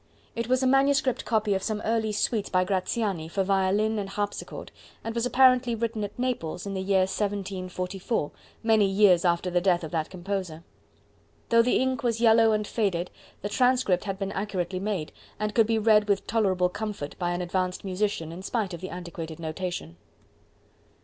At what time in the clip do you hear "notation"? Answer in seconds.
19.39-19.97